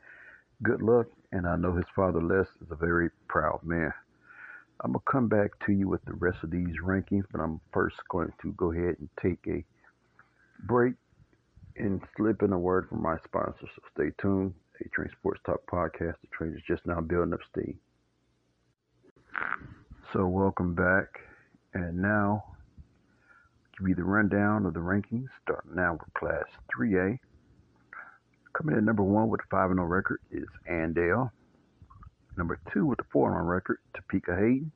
good 0.62 0.82
luck, 0.82 1.06
and 1.32 1.46
I 1.46 1.56
know 1.56 1.74
his 1.74 1.86
father 1.94 2.20
Les 2.20 2.46
is 2.60 2.70
a 2.70 2.74
very 2.74 3.10
proud 3.28 3.60
man. 3.62 3.92
I'm 4.80 4.92
gonna 4.92 5.02
come 5.10 5.28
back 5.28 5.50
to 5.66 5.72
you 5.72 5.88
with 5.88 6.04
the 6.04 6.14
rest 6.14 6.38
of 6.42 6.50
these 6.50 6.76
rankings, 6.84 7.24
but 7.32 7.40
I'm 7.40 7.60
first 7.72 7.96
going 8.08 8.32
to 8.42 8.52
go 8.52 8.72
ahead 8.72 8.96
and 9.00 9.08
take 9.20 9.40
a 9.48 9.64
break 10.66 10.94
and 11.76 12.00
slip 12.16 12.42
in 12.42 12.52
a 12.52 12.58
word 12.58 12.88
from 12.88 13.02
my 13.02 13.16
sponsor. 13.24 13.66
So 13.74 13.82
stay 13.94 14.10
tuned. 14.20 14.54
A 14.84 14.88
Train 14.90 15.10
Sports 15.18 15.40
Talk 15.44 15.66
podcast. 15.66 16.14
The 16.20 16.28
train 16.32 16.54
is 16.54 16.62
just 16.66 16.86
now 16.86 17.00
building 17.00 17.34
up 17.34 17.40
steam. 17.50 17.78
So 20.12 20.26
welcome 20.26 20.74
back, 20.74 21.06
and 21.74 22.00
now 22.00 22.44
give 23.76 23.88
you 23.88 23.94
the 23.96 24.04
rundown 24.04 24.66
of 24.66 24.74
the 24.74 24.80
rankings. 24.80 25.26
Starting 25.42 25.74
now 25.74 25.94
with 25.94 26.14
Class 26.14 26.44
3A. 26.76 27.18
Coming 28.58 28.72
in 28.72 28.78
at 28.78 28.84
number 28.84 29.04
one 29.04 29.28
with 29.28 29.40
a 29.42 29.46
5 29.52 29.70
0 29.70 29.84
record 29.84 30.18
is 30.32 30.48
Andale. 30.68 31.30
Number 32.36 32.58
two 32.72 32.86
with 32.86 32.98
a 32.98 33.04
4 33.12 33.30
0 33.30 33.44
record, 33.44 33.78
Topeka 33.94 34.34
Hayden. 34.34 34.72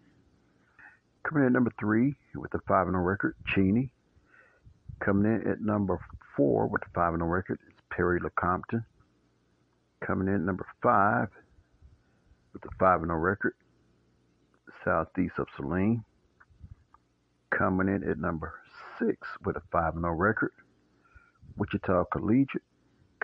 Coming 1.24 1.42
in 1.42 1.46
at 1.48 1.52
number 1.52 1.72
three 1.80 2.14
with 2.36 2.54
a 2.54 2.60
5 2.68 2.86
0 2.86 2.98
record, 3.00 3.34
Cheney. 3.44 3.90
Coming 5.04 5.32
in 5.34 5.50
at 5.50 5.60
number 5.60 5.98
four 6.36 6.68
with 6.68 6.82
a 6.82 6.90
5 6.94 7.14
0 7.14 7.26
record 7.26 7.58
is 7.66 7.74
Perry 7.90 8.20
Lecompton. 8.20 8.84
Coming 10.00 10.28
in 10.28 10.34
at 10.34 10.40
number 10.42 10.66
five 10.80 11.28
with 12.52 12.64
a 12.64 12.70
5 12.78 13.00
0 13.00 13.16
record, 13.16 13.54
Southeast 14.84 15.34
of 15.38 15.48
Saline. 15.56 16.04
Coming 17.50 17.88
in 17.88 18.08
at 18.08 18.18
number 18.18 18.54
six 19.00 19.26
with 19.44 19.56
a 19.56 19.62
5 19.72 19.94
0 19.94 20.12
record, 20.12 20.52
Wichita 21.56 22.04
Collegiate. 22.12 22.62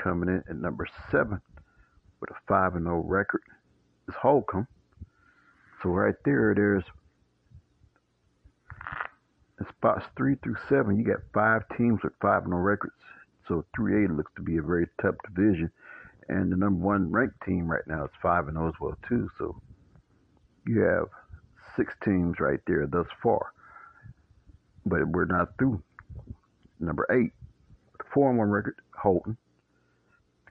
Coming 0.02 0.28
in 0.28 0.45
at 0.49 0.57
number 0.57 0.87
seven 1.11 1.40
with 2.21 2.31
a 2.31 2.37
5 2.47 2.75
0 2.75 3.02
record 3.05 3.43
is 4.09 4.14
Holcomb. 4.14 4.67
So 5.83 5.90
right 5.90 6.14
there, 6.25 6.55
there's 6.55 6.85
in 9.59 9.67
spots 9.67 10.07
three 10.17 10.37
through 10.37 10.57
seven, 10.69 10.99
you 10.99 11.05
got 11.05 11.21
five 11.35 11.62
teams 11.76 12.00
with 12.02 12.12
5 12.21 12.45
0 12.45 12.57
records. 12.59 12.95
So 13.47 13.64
3A 13.76 14.17
looks 14.17 14.33
to 14.37 14.43
be 14.43 14.59
a 14.59 14.62
very 14.62 14.87
tough 15.02 15.17
division. 15.25 15.71
And 16.28 16.52
the 16.52 16.57
number 16.57 16.85
one 16.85 17.11
ranked 17.11 17.43
team 17.45 17.71
right 17.71 17.87
now 17.87 18.05
is 18.05 18.11
5 18.23 18.47
0 18.47 18.69
as 18.69 18.75
well, 18.81 18.97
too. 19.09 19.28
So 19.38 19.61
you 20.67 20.81
have 20.81 21.09
six 21.76 21.95
teams 22.05 22.38
right 22.38 22.61
there 22.67 22.87
thus 22.87 23.07
far. 23.23 23.52
But 24.87 25.09
we're 25.09 25.25
not 25.25 25.57
through. 25.59 25.83
Number 26.78 27.07
eight, 27.11 27.33
4 28.12 28.33
1 28.33 28.50
record, 28.50 28.76
Holton. 28.95 29.37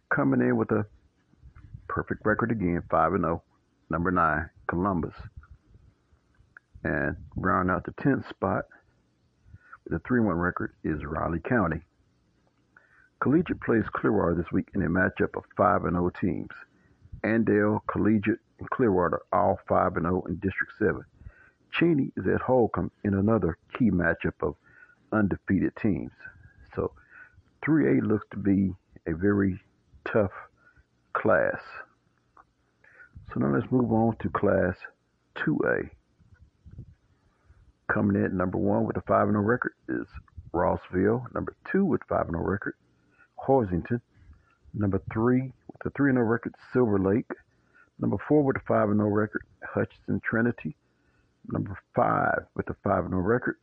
Coming 0.10 0.42
in 0.42 0.56
with 0.56 0.72
a 0.72 0.86
perfect 1.88 2.26
record 2.26 2.52
again, 2.52 2.82
5 2.90 3.14
and 3.14 3.24
0. 3.24 3.44
Number 3.90 4.12
nine, 4.12 4.50
Columbus. 4.68 5.16
And 6.84 7.18
rounding 7.36 7.76
out 7.76 7.84
the 7.84 7.92
10th 7.92 8.28
spot 8.30 8.66
with 9.84 10.02
a 10.02 10.08
3 10.08 10.22
1 10.22 10.36
record 10.36 10.74
is 10.84 11.04
Riley 11.04 11.40
County. 11.40 11.82
Collegiate 13.20 13.60
plays 13.62 13.84
Clearwater 13.94 14.36
this 14.36 14.52
week 14.52 14.70
in 14.76 14.84
a 14.84 14.90
matchup 14.90 15.36
of 15.36 15.44
5 15.58 15.86
and 15.86 15.96
0 15.96 16.12
teams. 16.22 16.52
Andale, 17.24 17.82
Collegiate, 17.88 18.40
and 18.60 18.70
Clearwater 18.70 19.22
all 19.34 19.60
5 19.68 19.98
and 19.98 20.06
0 20.06 20.24
in 20.28 20.36
District 20.36 20.72
7. 20.80 21.04
Cheney 21.72 22.12
is 22.16 22.28
at 22.28 22.42
Holcomb 22.42 22.92
in 23.04 23.14
another 23.14 23.58
key 23.78 23.92
matchup 23.92 24.42
of 24.42 24.56
undefeated 25.12 25.76
teams. 25.76 26.12
So 26.76 26.92
3A 27.66 28.02
looks 28.08 28.26
to 28.32 28.38
be 28.38 28.74
a 29.06 29.14
very 29.14 29.60
tough 30.12 30.32
class. 31.14 31.60
So 33.34 33.40
now 33.40 33.54
let's 33.54 33.72
move 33.72 33.92
on 33.92 34.16
to 34.22 34.30
Class 34.30 34.76
2A. 35.38 35.90
Coming 37.92 38.24
in 38.24 38.38
number 38.38 38.58
one 38.58 38.86
with 38.86 38.98
a 38.98 39.02
5 39.02 39.28
0 39.28 39.40
record 39.42 39.74
is 39.90 40.06
Rossville. 40.54 41.26
Number 41.34 41.56
two 41.72 41.86
with 41.86 42.02
5 42.08 42.28
0 42.28 42.44
record, 42.44 42.76
Hoisington. 43.48 44.02
Number 44.74 45.02
three 45.12 45.54
with 45.72 45.86
a 45.86 45.90
3 45.96 46.12
0 46.12 46.24
record, 46.24 46.54
Silver 46.74 47.00
Lake. 47.00 47.32
Number 48.00 48.18
four 48.28 48.44
with 48.44 48.58
a 48.58 48.62
5 48.68 48.90
0 48.90 49.10
record, 49.10 49.44
Hutchinson 49.64 50.22
Trinity. 50.24 50.76
Number 51.50 51.78
five 51.96 52.46
with 52.56 52.70
a 52.70 52.76
5 52.84 53.10
0 53.10 53.22
record, 53.22 53.56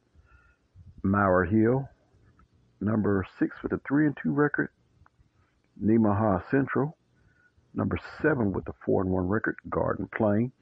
Maur 1.02 1.44
Hill. 1.44 1.88
Number 2.80 3.26
six 3.38 3.56
with 3.62 3.72
a 3.72 3.80
3 3.86 4.06
and 4.06 4.18
2 4.22 4.32
record, 4.32 4.70
Nemaha 5.82 6.42
Central. 6.50 6.96
Number 7.74 7.98
seven 8.22 8.52
with 8.52 8.68
a 8.68 8.74
4 8.84 9.02
and 9.02 9.10
1 9.10 9.28
record, 9.28 9.56
Garden 9.68 10.08
Plain. 10.16 10.52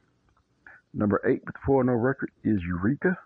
Number 0.94 1.20
eight 1.26 1.42
with 1.44 1.56
a 1.56 1.66
4 1.66 1.82
and 1.82 1.88
0 1.88 1.98
record 1.98 2.30
is 2.44 2.62
Eureka. 2.62 3.18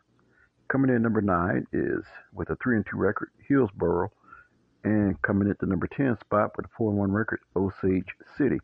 Coming 0.69 0.95
in 0.95 1.03
number 1.03 1.21
nine 1.21 1.67
is 1.73 2.05
with 2.33 2.51
a 2.51 2.57
3 2.57 2.77
and 2.77 2.87
2 2.91 2.97
record, 2.97 3.31
Hillsboro. 3.49 4.11
And 4.83 5.21
coming 5.23 5.49
at 5.49 5.59
the 5.59 5.67
number 5.67 5.87
10 5.87 6.19
spot 6.21 6.57
with 6.57 6.67
a 6.67 6.71
4 6.77 6.91
and 6.91 6.99
1 6.99 7.13
record, 7.13 7.41
Osage 7.55 8.09
City. 8.37 8.59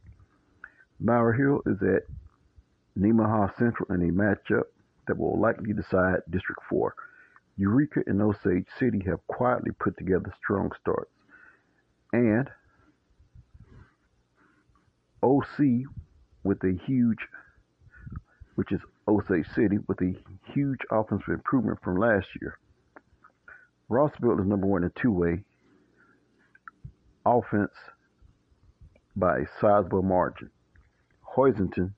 Maur 0.99 1.33
Hill 1.33 1.62
is 1.67 1.83
at 1.83 2.02
Nemaha 2.99 3.57
Central 3.57 3.93
in 3.93 4.09
a 4.09 4.12
matchup 4.12 4.64
that 5.07 5.17
will 5.19 5.38
likely 5.38 5.73
decide 5.73 6.21
District 6.31 6.61
4. 6.69 6.95
Eureka 7.57 8.02
and 8.07 8.21
Osage 8.23 8.67
City 8.79 9.02
have 9.07 9.26
quietly 9.26 9.73
put 9.79 9.97
together 9.97 10.33
strong 10.43 10.71
starts. 10.81 11.11
And 12.12 12.49
OC 15.23 15.87
with 16.45 16.62
a 16.64 16.79
huge, 16.87 17.19
which 18.57 18.73
is 18.73 18.81
Osage 19.09 19.47
City, 19.55 19.79
with 19.87 20.00
a 20.00 20.14
huge 20.52 20.81
offensive 20.91 21.29
improvement 21.29 21.79
from 21.83 21.97
last 21.97 22.29
year. 22.41 22.59
Rossville 23.88 24.41
is 24.41 24.47
number 24.47 24.67
one 24.67 24.85
in 24.85 24.93
two-way 24.95 25.45
offense 27.26 27.73
by 29.17 29.38
a 29.38 29.47
sizable 29.61 30.02
margin. 30.02 30.50
Hoisington 31.37 31.93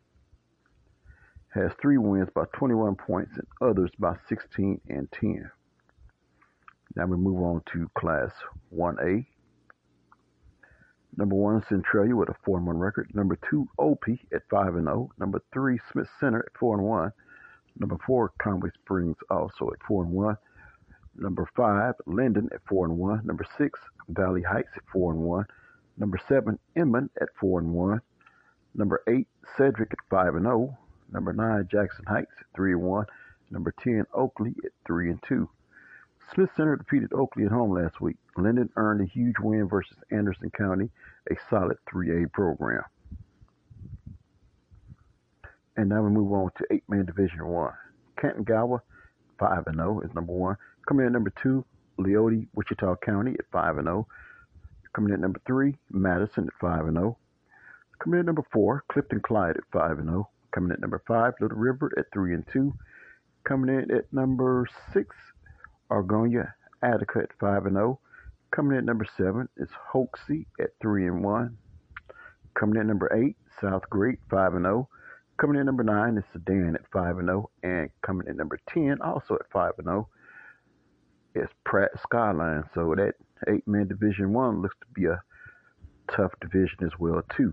has 1.55 1.71
three 1.81 1.99
wins 1.99 2.29
by 2.35 2.45
21 2.53 2.97
points 2.97 3.33
and 3.37 3.47
others 3.61 3.91
by 3.99 4.17
16 4.29 4.81
and 4.89 5.11
10. 5.13 5.51
Now 6.97 7.07
we 7.07 7.17
move 7.17 7.41
on 7.43 7.63
to 7.73 7.89
Class 7.97 8.31
1A. 8.77 9.27
Number 11.17 11.37
one, 11.37 11.63
Centralia 11.69 12.17
with 12.17 12.29
a 12.29 12.35
4 12.45 12.59
1 12.59 12.79
record. 12.79 13.15
Number 13.15 13.39
two, 13.49 13.69
OP 13.79 14.05
at 14.33 14.43
5 14.51 14.75
and 14.77 14.87
0. 14.87 15.11
Number 15.19 15.41
three, 15.53 15.79
Smith 15.93 16.09
Center 16.19 16.41
at 16.41 16.59
4 16.59 16.77
and 16.79 16.85
1. 16.85 17.13
Number 17.79 17.97
four, 18.07 18.33
Conway 18.39 18.71
Springs 18.83 19.17
also 19.31 19.71
at 19.73 19.83
4 19.87 20.05
and 20.05 20.13
1. 20.13 20.37
Number 21.17 21.49
five, 21.57 21.95
Lyndon 22.07 22.49
at 22.53 22.61
4 22.69 22.87
and 22.87 22.99
1. 22.99 23.23
Number 23.25 23.45
six, 23.57 23.79
Valley 24.09 24.43
Heights 24.43 24.71
at 24.77 24.83
4 24.93 25.13
and 25.13 25.23
1. 25.23 25.47
Number 25.97 26.21
seven, 26.29 26.59
Inman 26.75 27.11
at 27.21 27.29
4 27.41 27.61
and 27.61 27.73
1. 27.73 28.01
Number 28.75 29.03
eight, 29.07 29.29
Cedric 29.57 29.93
at 29.93 29.99
5 30.11 30.35
and 30.35 30.45
0. 30.45 30.77
Number 31.13 31.33
nine, 31.33 31.69
Jackson 31.71 32.05
Heights 32.07 32.33
at 32.41 32.47
3 32.57 32.73
and 32.73 32.83
1. 32.83 33.07
Number 33.51 33.73
10, 33.83 34.07
Oakley 34.13 34.55
at 34.65 34.73
3 34.87 35.11
and 35.11 35.23
2. 35.29 35.49
Smith 36.33 36.51
Center 36.57 36.77
defeated 36.77 37.13
Oakley 37.13 37.45
at 37.45 37.53
home 37.53 37.73
last 37.73 38.01
week. 38.01 38.17
Lyndon 38.37 38.71
earned 38.77 39.01
a 39.01 39.05
huge 39.05 39.37
win 39.41 39.69
versus 39.69 39.97
Anderson 40.11 40.51
County, 40.51 40.91
a 41.31 41.35
solid 41.51 41.77
3A 41.93 42.33
program. 42.33 42.83
And 45.77 45.89
now 45.89 46.03
we 46.03 46.11
move 46.11 46.33
on 46.33 46.51
to 46.57 46.67
eight 46.71 46.85
man 46.89 47.05
division 47.05 47.47
one. 47.47 47.73
Canton 48.21 48.45
Galva, 48.45 48.81
five 49.39 49.65
and 49.67 49.77
zero 49.77 50.01
is 50.01 50.15
number 50.15 50.33
one. 50.33 50.57
Coming 50.87 51.03
in 51.03 51.09
at 51.09 51.13
number 51.13 51.33
two, 51.43 51.65
Leoti, 51.99 52.47
Wichita 52.55 52.97
County 53.05 53.33
at 53.39 53.47
five 53.51 53.77
and 53.79 53.87
zero. 53.87 54.07
Coming 54.95 55.11
in 55.11 55.15
at 55.15 55.21
number 55.21 55.41
three, 55.47 55.77
Madison 55.91 56.47
at 56.47 56.55
five 56.61 56.87
and 56.87 56.97
zero. 56.97 57.19
Coming 57.99 58.19
in 58.19 58.21
at 58.21 58.27
number 58.27 58.45
four, 58.53 58.85
Clifton 58.89 59.21
Clyde 59.21 59.57
at 59.57 59.65
five 59.73 59.99
and 59.99 60.09
zero. 60.09 60.29
Coming 60.53 60.71
in 60.71 60.75
at 60.75 60.81
number 60.81 61.03
five, 61.07 61.35
Little 61.41 61.59
River 61.59 61.91
at 61.99 62.07
three 62.13 62.35
and 62.35 62.47
two. 62.47 62.73
Coming 63.43 63.75
in 63.75 63.91
at 63.91 64.13
number 64.13 64.67
six, 64.93 65.17
Argonia 65.91 66.53
at 66.83 67.01
five 67.41 67.67
and 67.67 67.77
zero. 67.77 67.99
Coming 68.51 68.73
in 68.73 68.79
at 68.79 68.85
number 68.85 69.07
seven 69.17 69.49
is 69.57 69.69
Hoxie 69.93 70.47
at 70.61 70.71
three 70.81 71.07
and 71.07 71.25
one. 71.25 71.57
Coming 72.55 72.77
in 72.77 72.83
at 72.83 72.87
number 72.87 73.13
eight, 73.15 73.37
South 73.61 73.83
Gray 73.91 74.17
five 74.31 74.55
and 74.55 74.65
zero. 74.65 74.89
Coming 75.37 75.57
in 75.57 75.61
at 75.63 75.67
number 75.67 75.83
nine 75.83 76.17
is 76.17 76.25
Sedan 76.33 76.77
at 76.77 76.91
five 76.93 77.19
and 77.19 77.29
zero, 77.29 77.51
and 77.63 77.91
coming 78.03 78.27
in 78.27 78.33
at 78.33 78.37
number 78.37 78.59
ten, 78.69 78.99
also 79.03 79.35
at 79.35 79.51
five 79.53 79.73
and 79.79 79.87
zero, 79.87 80.09
is 81.35 81.49
Pratt 81.65 81.91
Skyline. 82.03 82.63
So 82.75 82.95
that 82.97 83.15
eight-man 83.49 83.89
Division 83.89 84.33
One 84.33 84.63
looks 84.63 84.77
to 84.81 84.87
be 84.95 85.07
a 85.07 85.21
tough 86.15 86.33
division 86.41 86.85
as 86.85 86.93
well 86.99 87.23
too. 87.37 87.53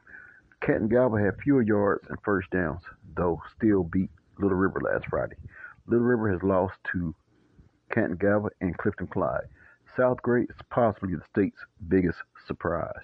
Canton 0.62 0.90
Galva 0.90 1.18
had 1.18 1.42
fewer 1.44 1.64
yards 1.64 2.06
and 2.10 2.18
first 2.24 2.52
downs, 2.52 2.84
though 3.16 3.42
still 3.58 3.84
beat 3.84 4.12
Little 4.38 4.58
River 4.58 4.80
last 4.82 5.08
Friday. 5.10 5.38
Little 5.88 6.06
River 6.06 6.32
has 6.32 6.44
lost 6.44 6.76
to 6.92 7.16
Canton 7.92 8.18
Galva 8.18 8.50
and 8.62 8.78
Clifton 8.78 9.08
Clyde. 9.08 9.48
South 9.96 10.22
Gray 10.22 10.44
is 10.44 10.56
possibly 10.70 11.16
the 11.16 11.22
state's 11.30 11.60
biggest 11.88 12.20
surprise. 12.48 13.04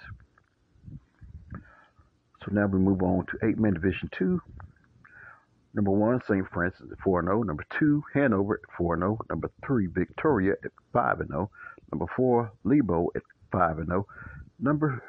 So 1.53 2.51
now 2.51 2.67
we 2.67 2.79
move 2.79 3.01
on 3.01 3.25
to 3.27 3.47
eight-man 3.47 3.73
Division 3.73 4.09
Two. 4.11 4.41
Number 5.73 5.91
one, 5.91 6.21
St. 6.27 6.47
Francis 6.51 6.87
at 6.91 6.99
4 7.01 7.23
0. 7.23 7.43
Number 7.43 7.65
two, 7.77 8.03
Hanover 8.13 8.55
at 8.63 8.75
4 8.77 8.97
0. 8.97 9.19
Number 9.29 9.51
three, 9.65 9.87
Victoria 9.87 10.53
at 10.63 10.71
5 10.93 11.27
0. 11.27 11.51
Number 11.91 12.05
four, 12.15 12.51
Lebo 12.63 13.11
at 13.15 13.21
5 13.51 13.85
0. 13.85 14.07
Number 14.59 15.03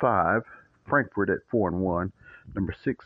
five, 0.00 0.42
Frankfort 0.88 1.28
at 1.28 1.40
4 1.50 1.72
1. 1.72 2.12
Number 2.54 2.74
six, 2.82 3.04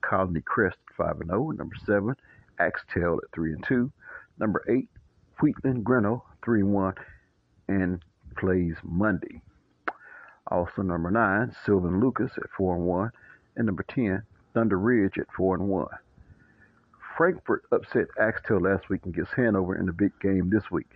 Colony 0.00 0.40
Crest 0.40 0.78
at 0.88 0.96
5 0.96 1.26
0. 1.26 1.50
Number 1.50 1.76
seven, 1.84 2.14
Axtell 2.58 3.18
at 3.22 3.30
3 3.34 3.56
2. 3.66 3.92
Number 4.38 4.64
eight, 4.68 4.88
Wheatland 5.40 5.84
Grinnell 5.84 6.24
3 6.44 6.62
1 6.62 6.94
and 7.68 8.02
plays 8.36 8.76
Monday. 8.82 9.42
Also, 10.48 10.82
number 10.82 11.10
nine, 11.10 11.54
Sylvan 11.64 12.00
Lucas 12.00 12.32
at 12.36 12.50
4 12.56 12.78
1. 12.78 13.10
And 13.56 13.66
number 13.66 13.84
10, 13.88 14.22
Thunder 14.54 14.78
Ridge 14.78 15.18
at 15.18 15.26
4 15.36 15.56
and 15.56 15.68
1. 15.68 15.86
Frankfort 17.16 17.64
upset 17.72 18.06
Axtell 18.20 18.60
last 18.60 18.88
week 18.88 19.00
and 19.04 19.14
gets 19.14 19.32
Hanover 19.34 19.76
in 19.76 19.86
the 19.86 19.92
big 19.92 20.12
game 20.20 20.50
this 20.50 20.70
week. 20.70 20.90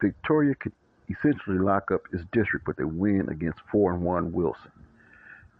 Victoria 0.00 0.54
could 0.56 0.72
essentially 1.08 1.58
lock 1.58 1.90
up 1.92 2.02
its 2.12 2.24
district 2.32 2.66
with 2.66 2.80
a 2.80 2.86
win 2.86 3.28
against 3.28 3.60
4 3.70 3.94
and 3.94 4.02
1 4.02 4.32
Wilson. 4.32 4.72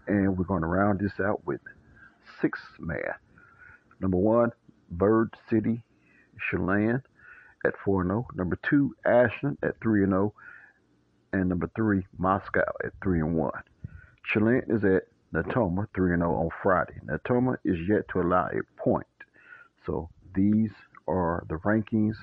And 0.09 0.37
we're 0.37 0.45
going 0.45 0.63
to 0.63 0.67
round 0.67 0.99
this 0.99 1.21
out 1.21 1.47
with 1.47 1.61
six 2.41 2.61
man. 2.79 3.15
Number 4.01 4.17
one, 4.17 4.51
Bird 4.91 5.35
City, 5.49 5.83
Cheylin 6.51 7.03
at 7.64 7.75
4 7.85 8.05
0. 8.05 8.27
Number 8.35 8.59
two, 8.68 8.94
Ashland 9.05 9.59
at 9.62 9.81
3 9.81 10.07
0. 10.07 10.35
And 11.33 11.48
number 11.48 11.70
three, 11.75 12.07
Moscow 12.18 12.64
at 12.85 12.92
3 13.03 13.20
and 13.20 13.37
1. 13.37 13.53
Cheylin 14.29 14.75
is 14.75 14.85
at 14.85 15.05
Natoma 15.33 15.87
3 15.94 16.16
0 16.16 16.35
on 16.35 16.51
Friday. 16.62 16.94
Natoma 17.07 17.57
is 17.64 17.79
yet 17.88 18.07
to 18.12 18.20
allow 18.20 18.46
a 18.48 18.83
point. 18.83 19.07
So 19.87 20.11
these 20.35 20.70
are 21.09 21.44
the 21.48 21.57
rankings 21.57 22.16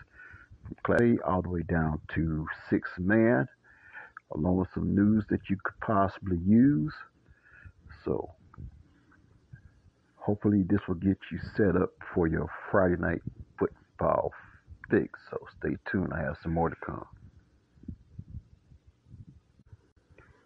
from 0.65 0.75
Clay 0.83 1.17
all 1.25 1.41
the 1.41 1.49
way 1.49 1.63
down 1.63 1.99
to 2.15 2.45
six 2.69 2.89
man, 2.97 3.47
along 4.35 4.57
with 4.57 4.69
some 4.73 4.95
news 4.95 5.25
that 5.29 5.49
you 5.49 5.57
could 5.63 5.79
possibly 5.81 6.37
use. 6.45 6.93
So 8.05 8.29
hopefully 10.17 10.63
this 10.69 10.79
will 10.87 10.95
get 10.95 11.17
you 11.31 11.39
set 11.57 11.75
up 11.75 11.91
for 12.13 12.27
your 12.27 12.47
Friday 12.71 12.95
night 12.99 13.21
football 13.57 14.31
fix. 14.89 15.19
So 15.29 15.37
stay 15.59 15.75
tuned. 15.91 16.11
I 16.13 16.21
have 16.21 16.37
some 16.41 16.53
more 16.53 16.69
to 16.69 16.75
come. 16.85 17.05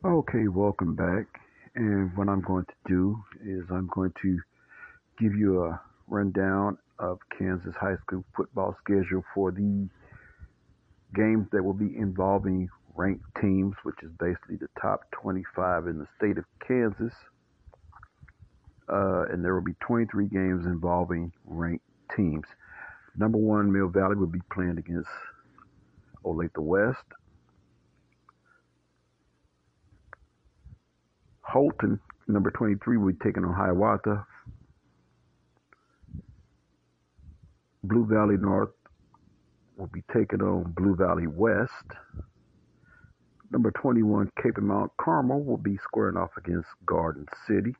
Okay, 0.06 0.48
welcome 0.48 0.96
back. 0.96 1.26
And 1.76 2.16
what 2.18 2.28
I'm 2.30 2.42
going 2.42 2.66
to 2.66 2.74
do 2.88 3.18
is 3.44 3.64
I'm 3.72 3.90
going 3.94 4.14
to 4.22 4.40
give 5.20 5.34
you 5.34 5.64
a 5.64 5.82
rundown 6.08 6.78
of 7.00 7.20
Kansas 7.38 7.74
high 7.80 7.96
school 8.06 8.24
football 8.36 8.76
schedule 8.84 9.24
for 9.34 9.52
the 9.52 9.88
games 11.16 11.48
that 11.52 11.64
will 11.64 11.74
be 11.74 11.96
involving 11.98 12.70
ranked 12.96 13.26
teams, 13.42 13.76
which 13.84 13.96
is 14.04 14.12
basically 14.20 14.58
the 14.58 14.68
top 14.80 15.10
25 15.12 15.88
in 15.88 16.00
the 16.00 16.08
state 16.18 16.38
of 16.38 16.46
Kansas. 16.68 17.14
Uh, 18.92 19.24
and 19.32 19.44
there 19.44 19.56
will 19.56 19.64
be 19.64 19.76
23 19.80 20.28
games 20.28 20.66
involving 20.66 21.32
ranked 21.46 21.86
teams. 22.16 22.46
Number 23.16 23.38
one, 23.38 23.72
Mill 23.72 23.90
Valley 23.90 24.16
will 24.16 24.28
be 24.28 24.42
playing 24.52 24.78
against 24.78 25.10
Olathe 26.26 26.58
West. 26.58 27.04
Holton, 31.42 32.00
number 32.28 32.50
23, 32.50 32.98
will 32.98 33.12
be 33.12 33.18
taking 33.24 33.46
on 33.46 33.54
Hiawatha. 33.54 34.26
Blue 37.84 38.06
Valley 38.06 38.38
North 38.38 38.72
will 39.78 39.88
be 39.88 40.04
taking 40.12 40.42
on 40.42 40.72
Blue 40.76 40.96
Valley 40.96 41.28
West. 41.28 41.72
Number 43.52 43.70
21, 43.72 44.32
Kapaun 44.40 44.64
Mount 44.64 44.92
Carmel 45.00 45.44
will 45.44 45.58
be 45.58 45.78
squaring 45.78 46.18
off 46.18 46.32
against 46.38 46.70
Garden 46.88 47.28
City. 47.46 47.76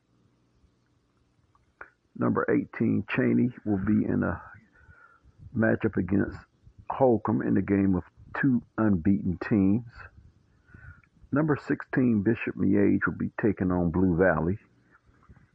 Number 2.16 2.46
18, 2.48 3.04
Cheney 3.10 3.50
will 3.64 3.78
be 3.84 4.04
in 4.04 4.22
a 4.22 4.40
matchup 5.56 5.96
against 5.96 6.36
Holcomb 6.90 7.42
in 7.42 7.54
the 7.54 7.62
game 7.62 7.94
of 7.94 8.02
two 8.40 8.62
unbeaten 8.78 9.38
teams. 9.48 9.86
Number 11.32 11.58
16, 11.66 12.22
Bishop 12.22 12.56
Miege 12.56 13.00
will 13.06 13.14
be 13.18 13.30
taking 13.40 13.72
on 13.72 13.90
Blue 13.90 14.16
Valley. 14.16 14.58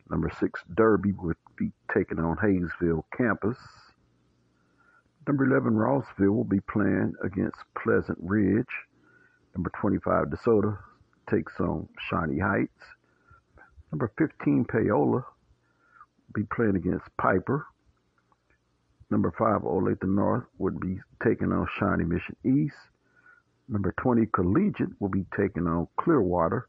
Number 0.09 0.31
6, 0.39 0.61
Derby 0.75 1.11
will 1.13 1.35
be 1.57 1.71
taking 1.93 2.19
on 2.19 2.35
Haysville 2.37 3.05
Campus. 3.15 3.57
Number 5.27 5.45
11, 5.45 5.73
Rossville 5.75 6.35
will 6.35 6.43
be 6.43 6.59
playing 6.61 7.13
against 7.23 7.57
Pleasant 7.81 8.17
Ridge. 8.21 8.65
Number 9.55 9.71
25, 9.79 10.27
DeSoto 10.27 10.77
takes 11.29 11.59
on 11.59 11.87
Shawnee 12.09 12.39
Heights. 12.39 12.83
Number 13.91 14.11
15, 14.17 14.65
Paola, 14.65 15.11
will 15.11 15.23
be 16.33 16.43
playing 16.43 16.75
against 16.75 17.05
Piper. 17.17 17.65
Number 19.11 19.33
5, 19.37 19.61
Olathe 19.61 20.03
North 20.03 20.45
would 20.59 20.79
be 20.79 20.99
taking 21.23 21.51
on 21.51 21.67
Shawnee 21.77 22.05
Mission 22.05 22.35
East. 22.45 22.75
Number 23.67 23.93
20, 23.97 24.27
Collegiate 24.27 24.89
will 24.99 25.09
be 25.09 25.25
taking 25.35 25.67
on 25.67 25.87
Clearwater. 25.99 26.67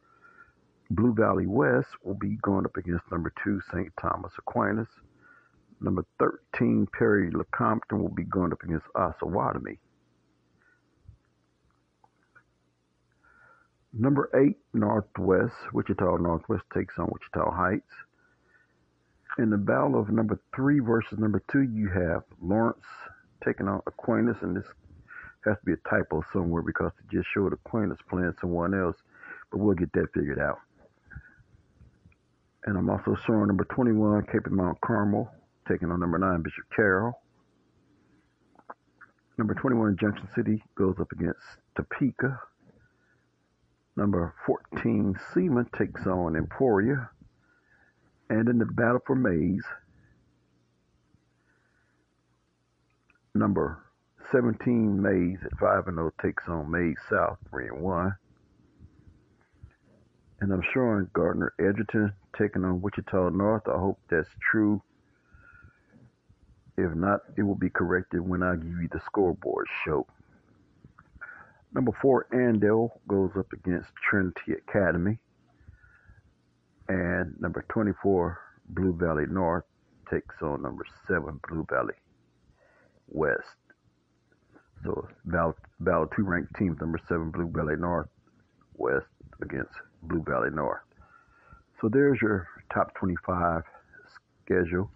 Blue 0.91 1.15
Valley 1.15 1.47
West 1.47 1.89
will 2.03 2.15
be 2.15 2.37
going 2.43 2.65
up 2.65 2.77
against 2.77 3.05
number 3.13 3.33
2, 3.45 3.61
St. 3.73 3.93
Thomas 4.01 4.33
Aquinas. 4.39 4.89
Number 5.81 6.05
13, 6.19 6.89
Perry 6.97 7.31
Lecompton 7.31 8.01
will 8.01 8.09
be 8.09 8.25
going 8.25 8.53
up 8.53 8.63
against 8.63 8.87
Osawatomie. 8.95 9.79
Number 13.93 14.31
8, 14.35 14.57
Northwest, 14.73 15.55
Wichita 15.73 16.17
Northwest 16.17 16.65
takes 16.73 16.95
on 16.99 17.11
Wichita 17.11 17.51
Heights. 17.51 17.93
In 19.39 19.51
the 19.51 19.57
battle 19.57 19.99
of 19.99 20.11
number 20.11 20.39
3 20.55 20.81
versus 20.81 21.19
number 21.19 21.43
2, 21.51 21.63
you 21.63 21.89
have 21.89 22.25
Lawrence 22.43 22.85
taking 23.45 23.69
on 23.69 23.81
Aquinas, 23.87 24.37
and 24.43 24.57
this 24.57 24.67
has 25.45 25.57
to 25.59 25.65
be 25.65 25.73
a 25.73 25.89
typo 25.89 26.23
somewhere 26.33 26.63
because 26.63 26.93
it 26.99 27.15
just 27.15 27.29
showed 27.33 27.53
Aquinas 27.53 27.99
playing 28.09 28.35
someone 28.41 28.75
else, 28.75 28.97
but 29.51 29.59
we'll 29.59 29.75
get 29.75 29.93
that 29.93 30.09
figured 30.15 30.39
out. 30.39 30.59
And 32.67 32.77
I'm 32.77 32.91
also 32.91 33.17
showing 33.27 33.47
number 33.47 33.65
21, 33.65 34.25
Kapaun 34.25 34.51
Mount 34.51 34.81
Carmel, 34.83 35.31
taking 35.67 35.91
on 35.91 36.01
number 36.01 36.19
9, 36.19 36.43
Bishop 36.43 36.65
Carroll. 36.75 37.19
Number 39.39 39.55
21, 39.55 39.97
Junction 39.99 40.29
City, 40.35 40.63
goes 40.75 40.97
up 41.01 41.11
against 41.13 41.41
Topeka. 41.75 42.39
Number 43.97 44.35
14, 44.45 45.19
Seaman, 45.33 45.67
takes 45.79 46.07
on 46.07 46.37
Emporia. 46.37 47.09
And 48.31 48.49
in 48.49 48.59
the 48.59 48.65
battle 48.65 49.01
for 49.05 49.17
Maize, 49.17 49.65
number 53.35 53.83
17, 54.31 55.03
Maize 55.03 55.41
at 55.45 55.59
5 55.59 55.89
and 55.89 55.97
0, 55.97 56.13
takes 56.23 56.45
on 56.49 56.71
Maize 56.71 56.97
South, 57.11 57.39
3 57.51 57.69
and 57.69 57.81
1. 57.81 58.15
And 60.41 60.53
I'm 60.53 60.63
showing 60.73 61.11
Gardner 61.13 61.53
Edgerton 61.59 62.13
taking 62.39 62.65
on 62.65 62.81
Wichita 62.81 63.31
North. 63.31 63.67
I 63.67 63.79
hope 63.79 63.99
that's 64.09 64.31
true. 64.41 64.81
If 66.79 66.95
not, 66.95 67.23
it 67.37 67.43
will 67.43 67.57
be 67.57 67.69
corrected 67.69 68.21
when 68.21 68.45
I 68.45 68.55
give 68.55 68.81
you 68.81 68.89
the 68.91 69.01
scoreboard 69.01 69.67
show. 69.85 70.07
Number 71.73 71.93
four, 72.01 72.27
Andale 72.33 72.91
goes 73.07 73.33
up 73.37 73.53
against 73.53 73.91
Trinity 74.09 74.53
Academy. 74.53 75.19
And 76.91 77.41
number 77.41 77.65
24, 77.69 78.37
Blue 78.71 78.93
Valley 78.93 79.27
North 79.31 79.63
takes 80.11 80.35
on 80.43 80.63
number 80.63 80.85
seven, 81.07 81.39
Blue 81.49 81.65
Valley 81.71 81.95
West. 83.07 83.39
So 84.83 85.07
battle, 85.25 85.55
battle 85.79 86.09
two 86.17 86.25
ranked 86.25 86.57
teams, 86.57 86.79
number 86.81 86.99
seven, 87.09 87.31
Blue 87.31 87.47
Valley 87.47 87.77
North 87.77 88.09
West 88.77 89.07
against 89.41 89.71
Blue 90.03 90.25
Valley 90.27 90.51
North. 90.53 90.81
So 91.81 91.89
there's 91.89 92.21
your 92.21 92.49
top 92.75 92.93
25 92.97 93.63
schedule. 94.45 94.91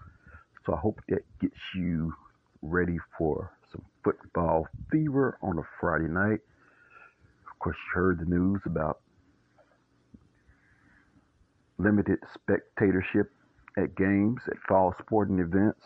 So 0.66 0.74
I 0.74 0.78
hope 0.78 1.00
that 1.11 1.22
gets 1.40 1.61
you 1.76 2.12
ready 2.61 2.98
for 3.16 3.52
some 3.70 3.85
football 4.02 4.66
fever 4.90 5.38
on 5.42 5.59
a 5.59 5.62
Friday 5.80 6.09
night. 6.09 6.40
Of 7.48 7.59
course, 7.61 7.76
you 7.76 8.00
heard 8.00 8.18
the 8.18 8.24
news 8.24 8.62
about 8.66 8.98
limited 11.79 12.19
spectatorship 12.35 13.31
at 13.77 13.97
games, 13.97 14.41
at 14.49 14.57
fall 14.69 14.95
sporting 15.01 15.41
events. 15.41 15.81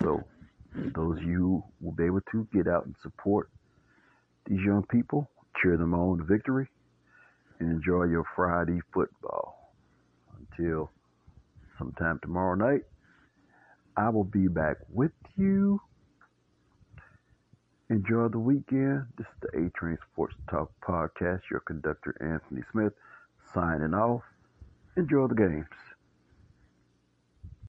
So 0.00 0.22
those 0.74 1.18
of 1.18 1.24
you 1.24 1.62
will 1.80 1.92
be 1.92 2.04
able 2.04 2.22
to 2.32 2.46
get 2.52 2.66
out 2.68 2.86
and 2.86 2.94
support 3.02 3.50
these 4.46 4.60
young 4.60 4.84
people, 4.90 5.30
cheer 5.60 5.76
them 5.76 5.94
on 5.94 6.18
to 6.18 6.24
victory, 6.24 6.68
and 7.60 7.70
enjoy 7.70 8.04
your 8.04 8.24
Friday 8.34 8.80
football. 8.92 9.74
Until 10.50 10.90
sometime 11.78 12.18
tomorrow 12.22 12.54
night, 12.54 12.82
I 13.96 14.08
will 14.08 14.24
be 14.24 14.48
back 14.48 14.76
with 14.88 15.12
you. 15.36 15.80
Enjoy 17.90 18.28
the 18.28 18.38
weekend. 18.38 19.04
This 19.18 19.26
is 19.26 19.40
the 19.42 19.66
A 19.66 19.70
Train 19.70 19.98
Sports 20.12 20.34
Talk 20.50 20.72
Podcast. 20.80 21.42
Your 21.50 21.60
conductor, 21.60 22.16
Anthony 22.20 22.62
Smith, 22.72 22.94
signing 23.54 23.94
off. 23.94 24.22
Enjoy 24.96 25.26
the 25.26 25.34
games. 25.34 25.66